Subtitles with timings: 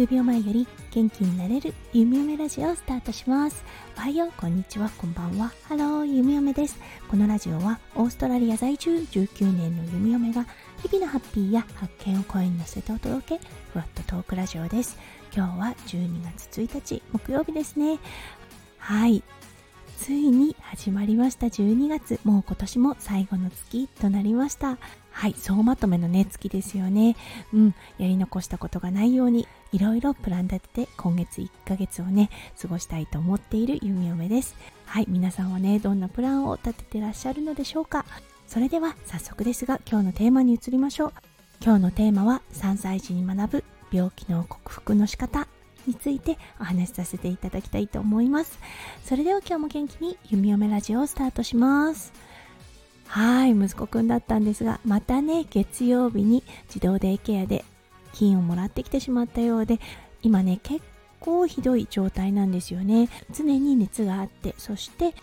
[0.00, 3.62] 数秒前より元気になれるゆみおめラジオをスタートします。
[3.98, 5.52] おはようこんにちはこんばんは。
[5.64, 6.78] ハローゆみおめです。
[7.10, 10.46] このラジオはオーストラリア在住19年のゆみおめが
[10.82, 13.44] 日々のハッピーや発見を声に乗せてお届け
[13.74, 14.96] ふわっとトークラジオです。
[15.36, 17.98] 今日は12月1日木曜日ですね。
[18.78, 19.22] はい。
[19.98, 22.18] ついに始まりました12月。
[22.24, 24.78] もう今年も最後の月となりました。
[25.10, 27.16] はい総まとめのね月ですよね。
[27.52, 34.54] うんやり残したことがないようにいろいろプラン立てて今月1ヶ月をね過ごしたいと思っている弓嫁です。
[34.86, 38.04] はい皆さんはねどんなプランを立ててらっしゃるのでしょうか。
[38.46, 41.12] それでは早速ですが今日のテーマに移りましょう。
[41.62, 45.46] 今日のテーマは3歳児に学ぶ病気の克服の仕方
[45.86, 48.58] についてお話しさせていただきたいと思います。
[49.04, 52.12] それでは今日も元気に弓嫁ラジオをスタートします。
[53.10, 57.64] はい息子くんだったんですがまたね月曜日に児童デイケアで
[58.12, 59.80] 金をもらってきてしまったようで
[60.22, 60.80] 今ね結
[61.18, 63.08] 構ひどい状態なんですよね。
[63.32, 65.14] 常に熱があってそして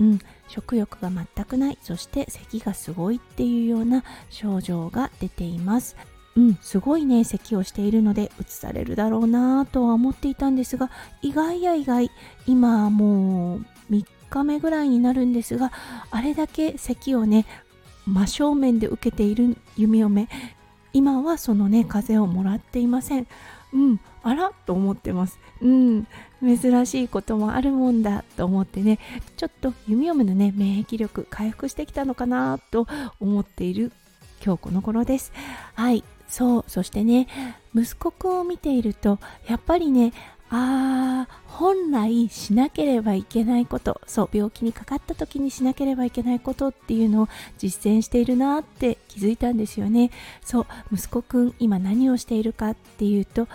[0.00, 1.78] うん食欲が全くない。
[1.82, 5.96] そして咳がすごいっていうような症状が出ています。
[6.36, 10.90] うん、すごいね咳をしているのでうつされるだろうなとは思っていたんですが
[11.22, 12.10] 意外や意外
[12.46, 14.04] 今もう3
[14.34, 15.72] 日目ぐらいになるんですが
[16.10, 17.46] あれだけ咳をね
[18.06, 20.28] 真正面で受けている弓嫁
[20.92, 23.26] 今はそのね風邪をもらっていません。
[23.72, 25.38] うんあらと思ってます。
[25.60, 26.06] うん
[26.40, 28.98] 珍しいこともあるもんだと思ってね
[29.36, 32.86] ちょっと弓嫁のね免疫力回復してきたのかなと
[33.20, 33.92] 思っている
[34.44, 35.32] 今日この頃です。
[35.74, 37.26] はいそうそしてね
[37.74, 40.12] 息子くんを見ているとやっぱりね
[40.50, 47.28] あー本来しなければいけないことそう病気にかかった時にしなければいけないことっていうのを
[47.58, 50.10] 実践しているなって気づいたんですよね。
[50.44, 53.46] そう息子くん今何をしているかっていうと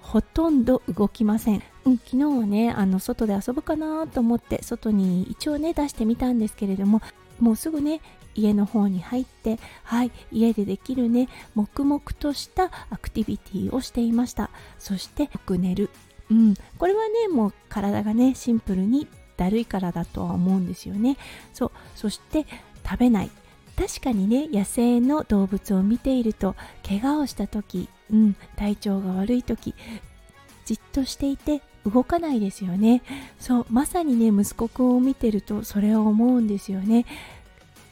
[0.00, 7.02] ほとんど動きません、うん、昨日はねあの外で遊ぶかなと思って外に一応ね出してみたんですけれども
[7.40, 8.00] もうすぐね
[8.34, 14.50] 家の方に入ってはい家でできるね黙々としたアクティビティをしていました。
[14.78, 15.90] そしてよく寝る。
[16.30, 16.54] うん。
[16.78, 19.06] これはねもう体がねシンプルに
[19.36, 21.16] だるいからだとは思うんですよね。
[21.52, 21.70] そう。
[21.94, 22.46] そして
[22.84, 23.30] 食べない。
[23.76, 29.74] 確かにね野生の動物を見ていると怪我をした時、うん、体調が悪い時
[30.64, 33.02] じっとしていて動かないですよね。
[33.38, 33.66] そう。
[33.70, 37.06] まさにね息子くんを見てるとそれを思うんですよね。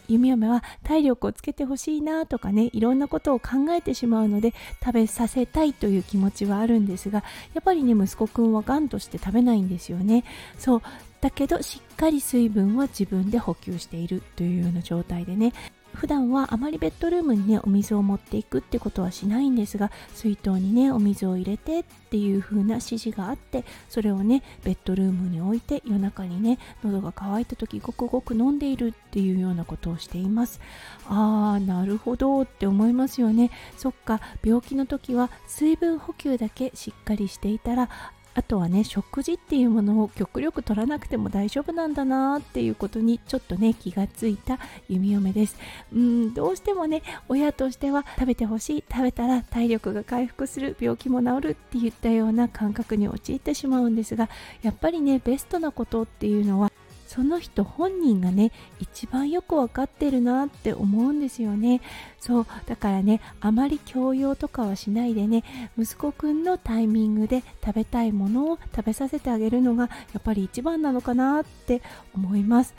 [0.08, 4.54] 弓嫁は体力をつけてほしいなとかねいろんなことを考えてしまうので
[4.84, 10.24] 食べさせたいという気持ちはあるんですがやっぱりね息子くんはがんとして食べないんですよね。
[10.58, 10.82] そう。
[11.20, 15.54] だけどしっかり水分は自分で補給しているというような状態でね。
[15.94, 30.60] 普段はあまりベッドルームにねお水を持っていくってことはしないんですが水筒にねお水を入れてっていう風な指示があってそれをねベッドルームに置いて夜中にね喉が渇いた時ごくごく飲んでいるっていうようなことをしています。
[31.08, 33.50] あーなるほどって思いますよね。
[33.76, 37.88] そっか病気の時は水分補給だけしっかりしていたら
[38.34, 44.58] あとはね食事っていうものを極力取らなくても大丈夫なんだなっていうことにちょっとね気がついた
[44.88, 45.56] 弓嫁です。
[45.92, 48.84] うんどうしてもね親としては食べてほしい。
[48.90, 50.76] 食べたら体力が回復する。
[50.78, 54.28] 病気も治るって言ったような感覚に陥ってしまうんですが
[54.62, 56.70] やっぱりねベストなことっていうのは
[57.06, 61.80] その人本人がね一番よく分かってるなって思うんですよね。
[62.18, 65.44] そうだからねあまり強要とかはしないでね
[65.78, 71.82] 息子くんのタイミングで食べたいものを食べさせてあげるのがやっぱり一番なのかなって
[72.14, 72.74] 思います。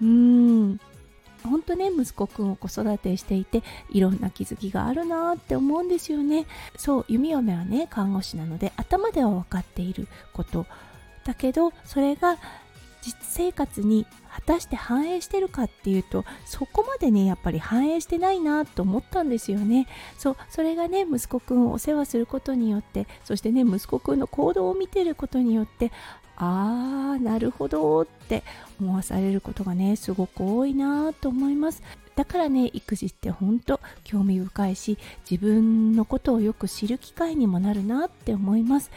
[0.00, 0.80] うーん。
[1.42, 6.46] 本当ね息子くんを子育てしていていろんな気づきがあるなって思うんですよね。
[6.76, 10.66] そう弓嫁はね看護師なので頭では分かっていること。
[11.24, 12.38] だけどそれが
[13.02, 19.86] 実生活に果たして反映してるかっていうとそこまでねやっぱり反映してないなと思ったんですよね。
[20.18, 25.90] そうそれがね息子くんをお世話することによってそしてね息子くんの行動を見てることによって
[26.36, 28.42] あーなるほどって
[28.80, 31.82] 思わされることがねすごく多いなと思います。
[32.16, 34.98] だからね育児って本当興味深いし
[35.30, 38.90] 自分のことをよく知る機会にもなるなって思います。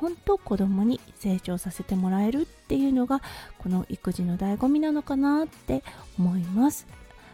[0.00, 3.20] 本当子供に成長させてもらえるっていうのが
[3.58, 5.84] この育児の醍醐味なのかなって
[6.18, 6.86] 思います。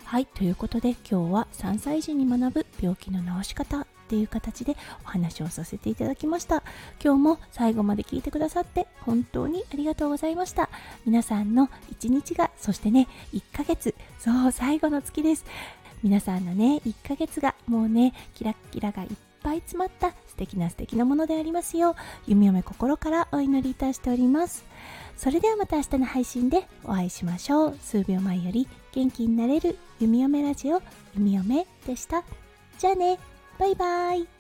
[0.05, 6.63] はいということで今日は3歳児に学ぶ病気の治し方っていう形でお話をさせていただきました。
[7.03, 10.69] 今日も最後まで聞いてくださって本当にありがとうございました。
[11.05, 15.45] 皆さんの一日がそしてね1ヶ月そう最後の月です。
[16.03, 19.11] 皆さんのね1ヶ月がもうねキラッキラがいっ
[19.47, 21.95] ぱい詰まった素敵な素敵なものでありますよう
[22.27, 24.65] 弓嫁心からお祈りいたしております。
[25.17, 27.79] それではまた明日の配信でお会いしましょう。
[27.81, 30.83] 数秒前より元気になれる弓嫁ラジオ
[31.15, 32.25] 弓嫁でした。
[32.79, 33.19] じゃあね。
[33.59, 34.36] バイバイ。